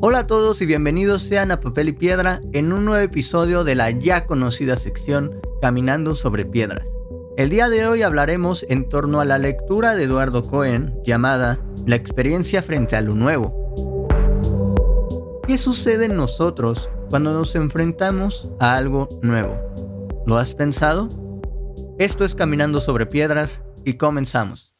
[0.00, 3.74] Hola a todos y bienvenidos sean a Papel y Piedra en un nuevo episodio de
[3.74, 6.86] la ya conocida sección Caminando sobre Piedras.
[7.36, 11.96] El día de hoy hablaremos en torno a la lectura de Eduardo Cohen llamada La
[11.96, 13.74] experiencia frente a lo nuevo.
[15.48, 19.58] ¿Qué sucede en nosotros cuando nos enfrentamos a algo nuevo?
[20.26, 21.08] ¿Lo has pensado?
[21.98, 24.72] Esto es Caminando sobre Piedras y comenzamos.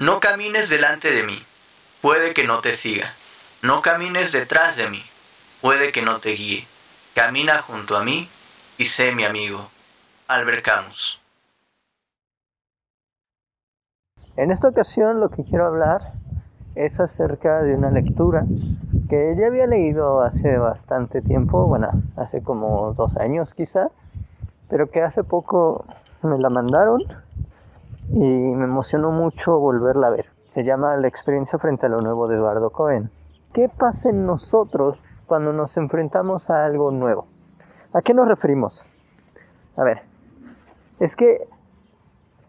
[0.00, 1.40] No camines delante de mí,
[2.00, 3.14] puede que no te siga.
[3.60, 5.02] No camines detrás de mí,
[5.60, 6.64] puede que no te guíe.
[7.12, 8.28] Camina junto a mí
[8.78, 9.68] y sé mi amigo.
[10.28, 11.20] Albert Camus.
[14.36, 16.12] En esta ocasión lo que quiero hablar
[16.76, 18.44] es acerca de una lectura
[19.08, 23.88] que ya había leído hace bastante tiempo, bueno, hace como dos años quizá,
[24.68, 25.84] pero que hace poco
[26.22, 27.02] me la mandaron
[28.10, 30.26] y me emocionó mucho volverla a ver.
[30.46, 33.10] Se llama La experiencia frente a lo nuevo de Eduardo Cohen.
[33.52, 37.26] ¿Qué pasa en nosotros cuando nos enfrentamos a algo nuevo?
[37.94, 38.84] ¿A qué nos referimos?
[39.76, 40.02] A ver,
[41.00, 41.48] es que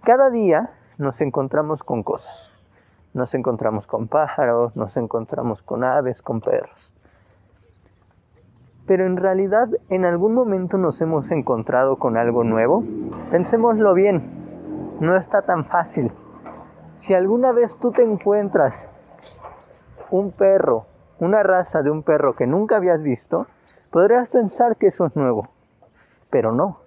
[0.03, 2.51] cada día nos encontramos con cosas.
[3.13, 6.93] Nos encontramos con pájaros, nos encontramos con aves, con perros.
[8.85, 12.83] Pero en realidad en algún momento nos hemos encontrado con algo nuevo.
[13.31, 16.11] Pensémoslo bien, no está tan fácil.
[16.95, 18.85] Si alguna vez tú te encuentras
[20.11, 20.88] un perro,
[21.19, 23.47] una raza de un perro que nunca habías visto,
[23.91, 25.49] podrías pensar que eso es nuevo,
[26.29, 26.79] pero no.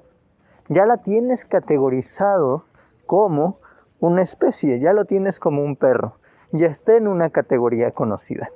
[0.69, 2.65] Ya la tienes categorizado
[3.07, 3.59] como
[4.01, 6.17] una especie, ya lo tienes como un perro,
[6.53, 8.51] ya está en una categoría conocida.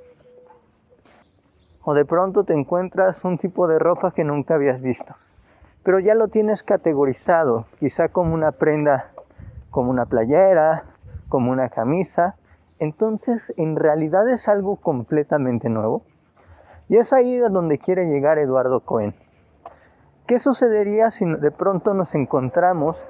[1.83, 5.15] O de pronto te encuentras un tipo de ropa que nunca habías visto,
[5.83, 9.11] pero ya lo tienes categorizado, quizá como una prenda,
[9.69, 10.85] como una playera,
[11.29, 12.35] como una camisa,
[12.79, 16.03] entonces en realidad es algo completamente nuevo.
[16.89, 19.13] Y es ahí donde quiere llegar Eduardo Cohen.
[20.25, 23.07] ¿Qué sucedería si de pronto nos encontramos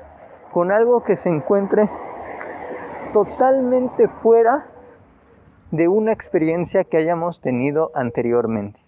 [0.52, 1.90] con algo que se encuentre
[3.14, 4.68] totalmente fuera
[5.72, 8.80] de una experiencia que hayamos tenido anteriormente?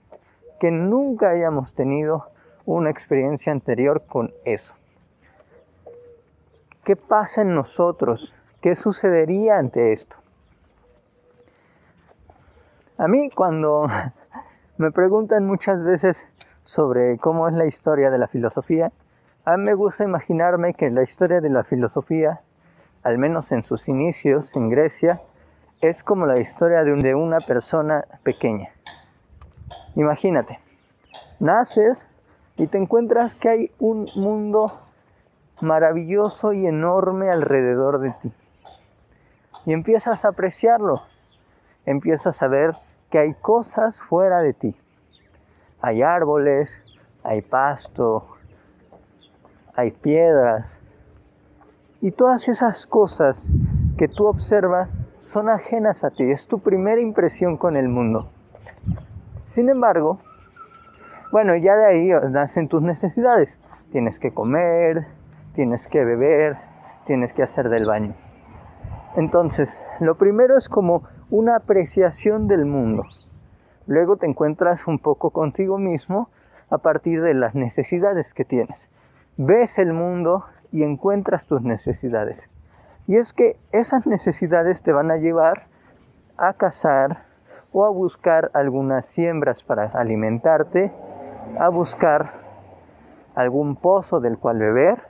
[0.60, 2.28] Que nunca hayamos tenido
[2.66, 4.76] una experiencia anterior con eso.
[6.84, 8.34] ¿Qué pasa en nosotros?
[8.62, 10.18] ¿Qué sucedería ante esto?
[13.00, 13.88] A mí cuando
[14.78, 16.28] me preguntan muchas veces
[16.66, 18.92] sobre cómo es la historia de la filosofía,
[19.46, 22.42] a mí me gusta imaginarme que la historia de la filosofía,
[23.04, 25.22] al menos en sus inicios en Grecia,
[25.80, 28.68] es como la historia de, una persona pequeña.
[29.96, 30.60] Imagínate,
[31.40, 32.10] naces
[32.58, 34.78] y te encuentras que hay un mundo
[35.62, 38.34] maravilloso y enorme alrededor de ti.
[39.66, 41.04] Y empiezas a apreciarlo,
[41.86, 42.76] empiezas a ver
[43.10, 44.76] que hay cosas fuera de ti.
[45.82, 46.84] Hay árboles,
[47.24, 48.28] hay pasto,
[49.76, 50.82] hay piedras.
[52.02, 53.50] Y todas esas cosas
[53.98, 56.32] que tú observas son ajenas a ti.
[56.32, 58.30] Es tu primera impresión con el mundo.
[59.44, 60.20] Sin embargo,
[61.32, 63.60] bueno, ya de ahí nacen tus necesidades.
[63.92, 65.08] Tienes que comer,
[65.54, 66.58] tienes que beber,
[67.06, 68.16] tienes que hacer del baño.
[69.16, 73.04] Entonces, lo primero es como una apreciación del mundo.
[73.86, 76.30] Luego te encuentras un poco contigo mismo
[76.70, 78.90] a partir de las necesidades que tienes.
[79.38, 82.50] Ves el mundo y encuentras tus necesidades.
[83.08, 85.68] Y es que esas necesidades te van a llevar
[86.38, 87.26] a cazar
[87.72, 90.92] o a buscar algunas siembras para alimentarte,
[91.60, 92.34] a buscar
[93.36, 95.04] algún pozo del cual beber,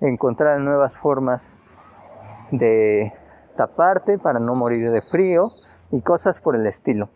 [0.00, 1.52] encontrar nuevas formas
[2.50, 3.12] de
[3.56, 5.52] taparte para no morir de frío
[5.90, 7.08] y cosas por el estilo.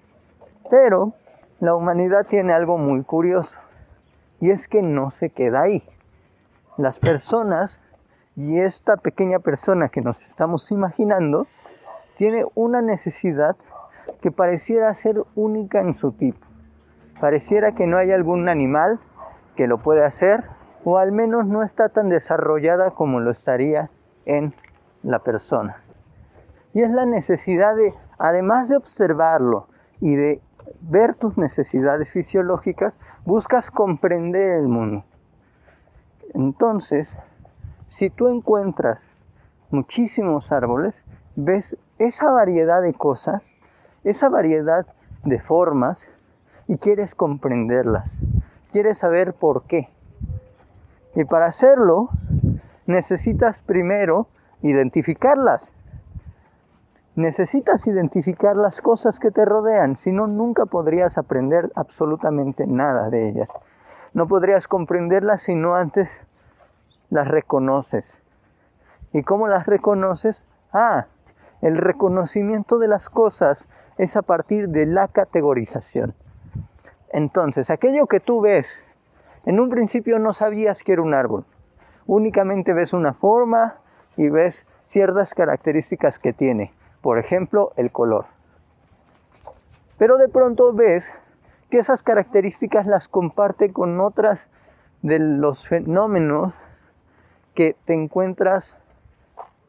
[0.71, 1.13] Pero
[1.61, 3.61] la humanidad tiene algo muy curioso
[4.41, 5.83] y es que no se queda ahí.
[6.77, 7.79] Las personas
[8.37, 11.47] y esta pequeña persona que nos estamos imaginando
[12.15, 13.57] tiene una necesidad
[14.21, 16.47] que pareciera ser única en su tipo.
[17.21, 18.99] Pareciera que no hay algún animal
[19.57, 20.45] que lo pueda hacer
[20.85, 23.91] o al menos no está tan desarrollada como lo estaría
[24.25, 24.55] en
[25.03, 25.83] la persona.
[26.73, 29.69] Y es la necesidad de, además de observarlo
[30.01, 30.41] y de
[30.81, 35.05] ver tus necesidades fisiológicas, buscas comprender el mundo.
[36.35, 37.19] Entonces,
[37.89, 39.13] si tú encuentras
[39.71, 41.05] muchísimos árboles,
[41.37, 43.57] ves esa variedad de cosas,
[44.05, 44.87] esa variedad
[45.25, 46.09] de formas
[46.67, 48.21] y quieres comprenderlas,
[48.71, 49.89] quieres saber por qué.
[51.15, 52.11] Y para hacerlo,
[52.87, 54.29] necesitas primero
[54.63, 55.75] identificarlas
[57.21, 63.29] necesitas identificar las cosas que te rodean, si no, nunca podrías aprender absolutamente nada de
[63.29, 63.53] ellas.
[64.13, 66.23] No podrías comprenderlas si no antes
[67.11, 68.21] las reconoces.
[69.13, 70.45] ¿Y cómo las reconoces?
[70.73, 71.07] Ah,
[71.63, 73.69] el reconocimiento de las cosas
[73.99, 76.15] es a partir de la categorización.
[77.13, 78.85] Entonces, aquello que tú ves,
[79.45, 81.45] en un principio no sabías que era un árbol.
[82.07, 83.77] Únicamente ves una forma
[84.17, 86.73] y ves ciertas características que tiene.
[87.01, 88.27] Por ejemplo, el color.
[89.99, 91.13] Pero de pronto ves
[91.71, 94.49] que esas características las comparte con otras
[95.03, 96.55] de los fenómenos
[97.55, 98.77] que te encuentras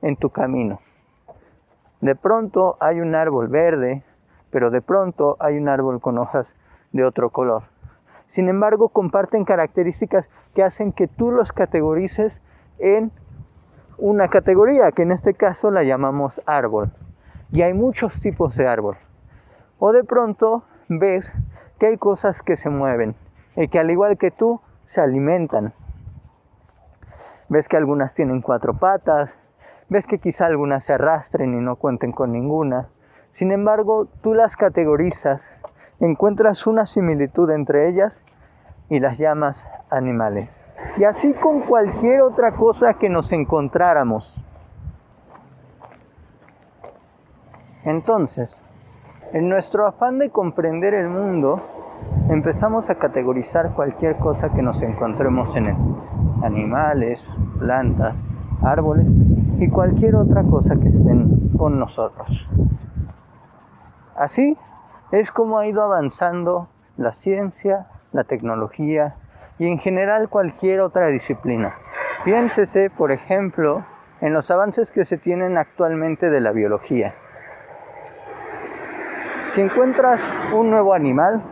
[0.01, 0.79] en tu camino.
[2.01, 4.03] De pronto hay un árbol verde,
[4.49, 6.55] pero de pronto hay un árbol con hojas
[6.91, 7.63] de otro color.
[8.27, 12.41] Sin embargo, comparten características que hacen que tú los categorices
[12.79, 13.11] en
[13.97, 16.91] una categoría, que en este caso la llamamos árbol.
[17.51, 18.97] Y hay muchos tipos de árbol.
[19.79, 21.35] O de pronto ves
[21.79, 23.15] que hay cosas que se mueven
[23.55, 25.73] y que al igual que tú se alimentan.
[27.49, 29.37] Ves que algunas tienen cuatro patas,
[29.89, 32.87] ves que quizá algunas se arrastren y no cuenten con ninguna.
[33.29, 35.57] Sin embargo, tú las categorizas,
[35.99, 38.23] encuentras una similitud entre ellas
[38.89, 40.65] y las llamas animales.
[40.97, 44.43] Y así con cualquier otra cosa que nos encontráramos.
[47.83, 48.59] Entonces,
[49.33, 51.61] en nuestro afán de comprender el mundo,
[52.29, 55.75] empezamos a categorizar cualquier cosa que nos encontremos en él.
[56.43, 57.23] Animales,
[57.59, 58.15] plantas,
[58.61, 59.07] árboles
[59.59, 62.47] y cualquier otra cosa que estén con nosotros.
[64.15, 64.57] Así
[65.11, 66.67] es como ha ido avanzando
[66.97, 69.15] la ciencia, la tecnología
[69.57, 71.75] y en general cualquier otra disciplina.
[72.23, 73.83] Piénsese, por ejemplo,
[74.21, 77.15] en los avances que se tienen actualmente de la biología.
[79.51, 80.21] Si encuentras
[80.53, 81.43] un nuevo animal,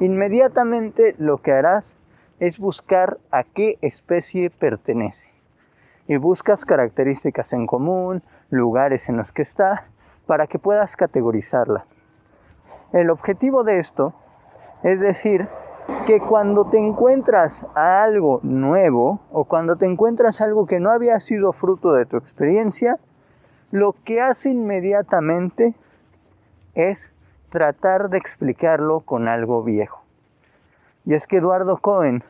[0.00, 1.98] inmediatamente lo que harás
[2.40, 5.28] es buscar a qué especie pertenece
[6.08, 9.84] y buscas características en común, lugares en los que está,
[10.26, 11.84] para que puedas categorizarla.
[12.94, 14.14] El objetivo de esto
[14.82, 15.46] es decir
[16.06, 21.20] que cuando te encuentras a algo nuevo o cuando te encuentras algo que no había
[21.20, 22.98] sido fruto de tu experiencia,
[23.72, 25.74] lo que hace inmediatamente
[26.74, 27.12] es
[27.56, 30.02] tratar de explicarlo con algo viejo.
[31.06, 32.22] Y es que Eduardo Cohen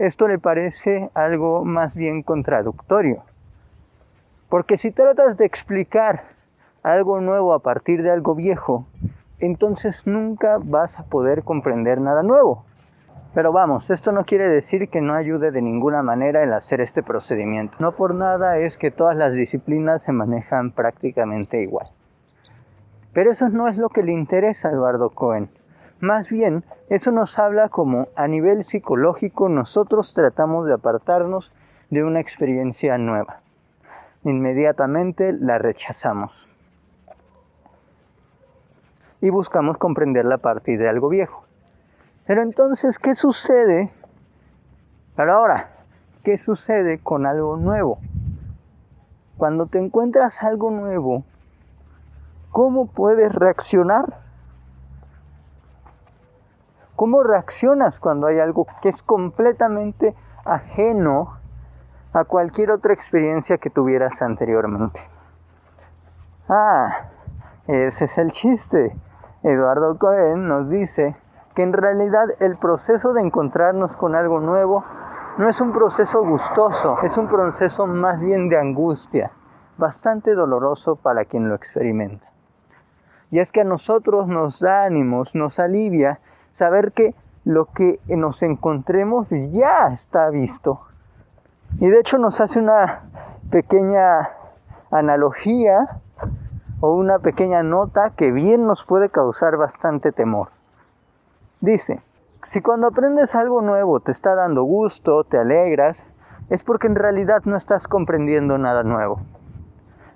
[0.00, 3.22] esto le parece algo más bien contradictorio.
[4.48, 6.24] Porque si tratas de explicar
[6.82, 8.84] algo nuevo a partir de algo viejo,
[9.38, 12.64] entonces nunca vas a poder comprender nada nuevo.
[13.34, 17.04] Pero vamos, esto no quiere decir que no ayude de ninguna manera el hacer este
[17.04, 17.76] procedimiento.
[17.78, 21.86] No por nada es que todas las disciplinas se manejan prácticamente igual.
[23.12, 25.50] Pero eso no es lo que le interesa a Eduardo Cohen.
[26.00, 31.52] Más bien, eso nos habla como a nivel psicológico nosotros tratamos de apartarnos
[31.90, 33.40] de una experiencia nueva.
[34.24, 36.48] Inmediatamente la rechazamos.
[39.20, 41.44] Y buscamos comprenderla a partir de algo viejo.
[42.26, 43.92] Pero entonces, ¿qué sucede?
[45.14, 45.70] Pero ahora,
[46.24, 47.98] ¿qué sucede con algo nuevo?
[49.36, 51.24] Cuando te encuentras algo nuevo,
[52.52, 54.20] ¿cómo puedes reaccionar?
[56.94, 61.38] ¿Cómo reaccionas cuando hay algo que es completamente ajeno
[62.12, 65.00] a cualquier otra experiencia que tuvieras anteriormente?
[66.48, 67.08] Ah,
[67.66, 68.94] ese es el chiste.
[69.42, 71.16] Eduardo Cohen nos dice
[71.54, 74.84] que en realidad el proceso de encontrarnos con algo nuevo
[75.38, 79.32] no es un proceso gustoso, es un proceso más bien de angustia,
[79.78, 82.31] bastante doloroso para quien lo experimenta.
[83.32, 86.20] Y es que a nosotros nos da ánimos, nos alivia
[86.52, 90.82] saber que lo que nos encontremos ya está visto.
[91.80, 93.04] Y de hecho nos hace una
[93.50, 94.28] pequeña
[94.90, 96.02] analogía
[96.80, 100.50] o una pequeña nota que bien nos puede causar bastante temor.
[101.62, 102.02] Dice,
[102.42, 106.04] si cuando aprendes algo nuevo te está dando gusto, te alegras,
[106.50, 109.20] es porque en realidad no estás comprendiendo nada nuevo.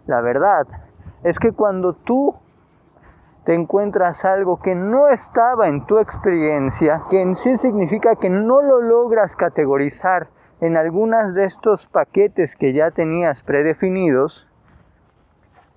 [0.07, 0.67] La verdad
[1.23, 2.35] es que cuando tú
[3.47, 8.61] te encuentras algo que no estaba en tu experiencia, que en sí significa que no
[8.61, 10.27] lo logras categorizar
[10.61, 14.49] en algunas de estos paquetes que ya tenías predefinidos,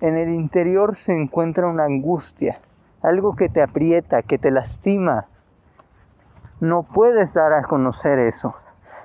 [0.00, 2.60] en el interior se encuentra una angustia,
[3.02, 5.26] algo que te aprieta, que te lastima.
[6.58, 8.56] No puedes dar a conocer eso,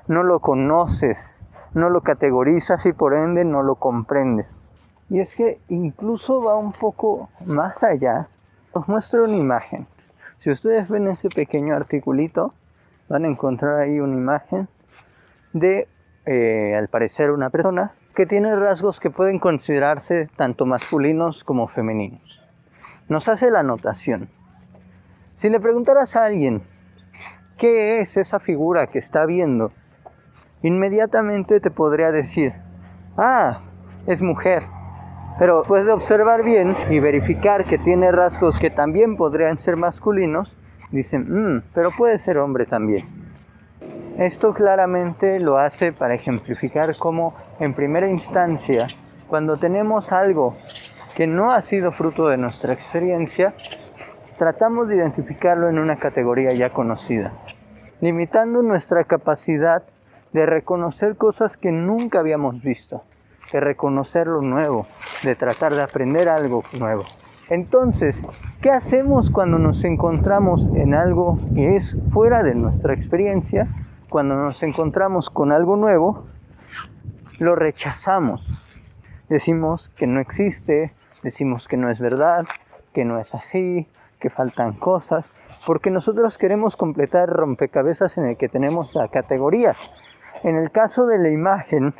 [0.08, 1.36] no lo conoces,
[1.76, 4.66] no lo categorizas y por ende no lo comprendes.
[5.12, 8.28] Y es que incluso va un poco más allá.
[8.78, 9.88] Os muestro una imagen.
[10.38, 12.54] Si ustedes ven ese pequeño articulito,
[13.08, 14.68] van a encontrar ahí una imagen
[15.54, 15.88] de,
[16.26, 22.42] eh, al parecer, una persona que tiene rasgos que pueden considerarse tanto masculinos como femeninos.
[23.08, 24.28] Nos hace la anotación.
[25.36, 26.62] Si le preguntaras a alguien
[27.58, 29.72] qué es esa figura que está viendo,
[30.64, 32.52] inmediatamente te podría decir,
[33.16, 33.62] ah,
[34.06, 34.75] es mujer.
[35.38, 40.56] Pero puede observar bien y verificar que tiene rasgos que también podrían ser masculinos,
[40.92, 43.06] dicen, mmm, pero puede ser hombre también.
[44.18, 48.88] Esto claramente lo hace para ejemplificar cómo en primera instancia,
[49.28, 50.56] cuando tenemos algo
[51.16, 53.54] que no ha sido fruto de nuestra experiencia,
[54.38, 57.34] tratamos de identificarlo en una categoría ya conocida,
[58.00, 59.84] limitando nuestra capacidad
[60.32, 63.04] de reconocer cosas que nunca habíamos visto,
[63.52, 64.88] de reconocer lo nuevo,
[65.24, 67.04] de tratar de aprender algo nuevo.
[67.50, 68.22] Entonces,
[68.62, 73.68] ¿qué hacemos cuando nos encontramos en algo que es fuera de nuestra experiencia?
[74.10, 76.26] Cuando nos encontramos con algo nuevo,
[77.40, 78.58] lo rechazamos.
[79.30, 82.46] Decimos que no existe, decimos que no es verdad,
[82.94, 83.88] que no es así,
[84.20, 85.32] que faltan cosas,
[85.68, 89.76] porque nosotros queremos completar rompecabezas en el que tenemos la categoría.
[90.44, 91.94] En el caso de la imagen,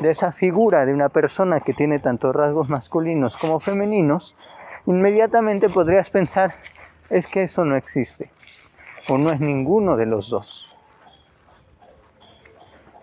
[0.00, 4.36] de esa figura de una persona que tiene tantos rasgos masculinos como femeninos,
[4.86, 6.54] inmediatamente podrías pensar,
[7.10, 8.30] es que eso no existe,
[9.08, 10.66] o no es ninguno de los dos.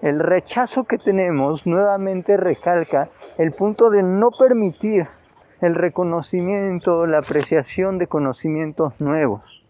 [0.02, 5.08] El rechazo que tenemos nuevamente recalca el punto de no permitir
[5.62, 9.64] el reconocimiento, la apreciación de conocimientos nuevos.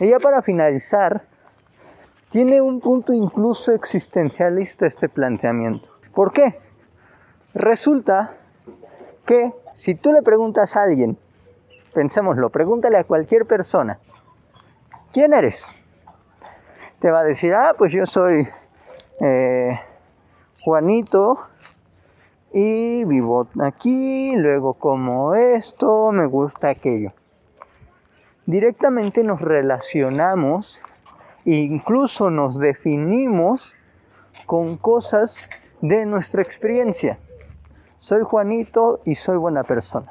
[0.00, 1.22] Y ya para finalizar,
[2.30, 5.88] tiene un punto incluso existencialista este planteamiento.
[6.14, 6.58] ¿Por qué?
[7.54, 8.34] Resulta
[9.24, 11.18] que si tú le preguntas a alguien,
[11.94, 13.98] pensémoslo, pregúntale a cualquier persona,
[15.12, 15.74] ¿quién eres?
[17.00, 18.48] Te va a decir, ah, pues yo soy
[19.20, 19.80] eh,
[20.62, 21.38] Juanito
[22.52, 27.10] y vivo aquí, luego como esto, me gusta aquello.
[28.46, 30.80] Directamente nos relacionamos
[31.54, 33.74] incluso nos definimos
[34.46, 35.38] con cosas
[35.80, 37.18] de nuestra experiencia.
[37.98, 40.08] Soy Juanito y soy buena persona.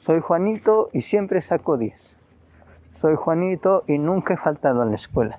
[0.00, 1.94] Soy Juanito y siempre saco 10.
[2.92, 5.38] Soy Juanito y nunca he faltado a la escuela.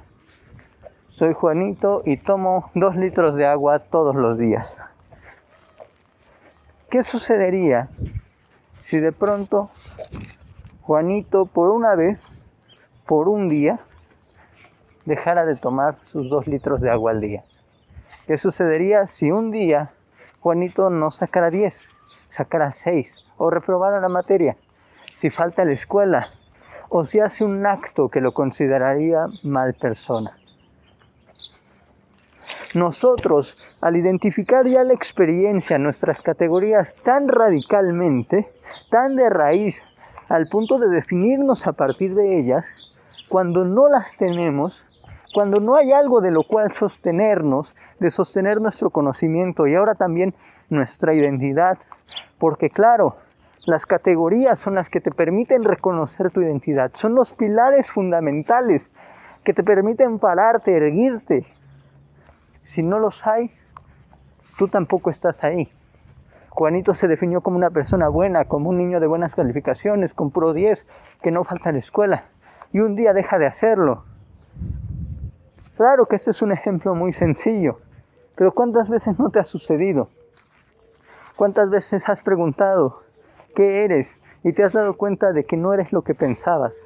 [1.08, 4.78] Soy Juanito y tomo dos litros de agua todos los días.
[6.90, 7.90] ¿Qué sucedería
[8.82, 9.70] si de pronto
[10.82, 12.48] Juanito por una vez,
[13.06, 13.80] por un día,
[15.06, 17.44] dejara de tomar sus dos litros de agua al día.
[18.28, 19.92] ¿Qué sucedería si un día
[20.40, 21.90] Juanito no sacara 10,
[22.28, 24.56] sacara 6 o reprobara la materia?
[25.16, 26.30] Si falta a la escuela
[26.90, 30.38] o si hace un acto que lo consideraría mal persona.
[32.76, 38.52] Nosotros, al identificar ya la experiencia, nuestras categorías tan radicalmente,
[38.92, 39.82] tan de raíz,
[40.28, 42.72] al punto de definirnos a partir de ellas,
[43.28, 44.84] cuando no las tenemos,
[45.34, 50.34] cuando no hay algo de lo cual sostenernos, de sostener nuestro conocimiento y ahora también
[50.70, 51.78] nuestra identidad,
[52.40, 53.18] porque claro,
[53.66, 58.92] las categorías son las que te permiten reconocer tu identidad, son los pilares fundamentales
[59.44, 61.46] que te permiten pararte, erguirte.
[62.64, 63.52] Si no los hay,
[64.58, 65.72] tú tampoco estás ahí.
[66.50, 70.54] Juanito se definió como una persona buena, como un niño de buenas calificaciones, con pro
[70.54, 70.86] 10,
[71.22, 72.26] que no falta en la escuela,
[72.74, 74.04] y un día deja de hacerlo
[75.80, 77.80] Claro que este es un ejemplo muy sencillo,
[78.36, 80.10] pero ¿cuántas veces no te ha sucedido?
[81.38, 83.04] ¿Cuántas veces has preguntado
[83.56, 86.86] qué eres y te has dado cuenta de que no eres lo que pensabas?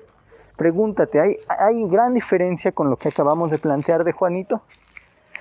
[0.58, 4.62] Pregúntate, ¿hay, ¿hay gran diferencia con lo que acabamos de plantear de Juanito?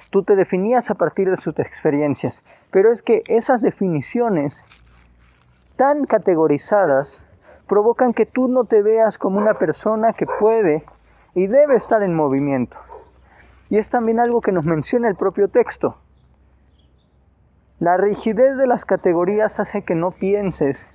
[0.09, 4.64] Tú te definías a partir de sus experiencias, pero es que esas definiciones
[5.76, 7.23] tan categorizadas
[7.68, 10.87] provocan que tú no te veas como una persona que puede
[11.35, 12.78] y debe estar en movimiento.
[13.73, 15.97] Y es también algo que nos menciona el propio texto.
[17.79, 20.91] La rigidez de las categorías hace que no pienses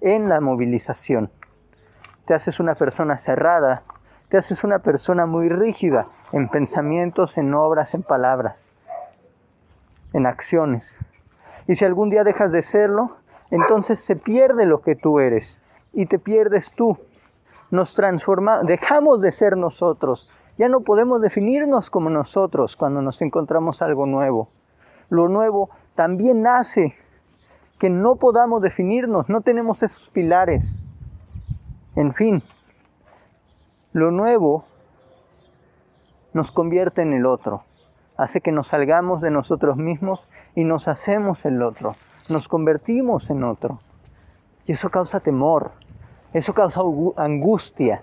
[0.00, 1.30] en la movilización.
[2.24, 3.82] Te haces una persona cerrada,
[4.30, 8.70] te haces una persona muy rígida en pensamientos, en obras, en palabras,
[10.14, 10.96] en acciones.
[11.66, 13.14] Y si algún día dejas de serlo,
[13.50, 15.60] entonces se pierde lo que tú eres
[15.92, 16.98] y te pierdes tú.
[17.70, 23.82] Nos transformamos, dejamos de ser nosotros ya no podemos definirnos como nosotros cuando nos encontramos
[23.82, 24.48] algo nuevo.
[25.08, 26.96] Lo nuevo también hace
[27.78, 30.76] que no podamos definirnos, no tenemos esos pilares.
[31.96, 32.42] En fin,
[33.92, 34.64] lo nuevo
[36.32, 37.64] nos convierte en el otro,
[38.16, 41.96] hace que nos salgamos de nosotros mismos y nos hacemos el otro,
[42.28, 43.78] nos convertimos en otro.
[44.66, 45.72] Y eso causa temor,
[46.32, 46.80] eso causa
[47.16, 48.02] angustia,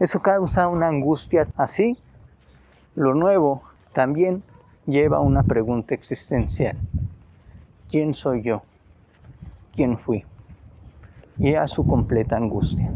[0.00, 1.96] eso causa una angustia así.
[2.94, 4.42] Lo nuevo también
[4.86, 6.76] lleva una pregunta existencial.
[7.90, 8.62] ¿Quién soy yo?
[9.74, 10.24] ¿Quién fui?
[11.38, 12.90] Y a su completa angustia.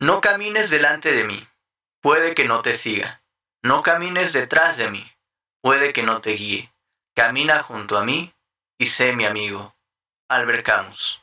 [0.00, 1.38] No camines delante de mí,
[2.00, 3.22] puede que no te siga.
[3.62, 5.04] No camines detrás de mí,
[5.60, 6.72] puede que no te guíe.
[7.14, 8.32] Camina junto a mí
[8.76, 9.76] y sé mi amigo.
[10.28, 11.21] Albert Camus.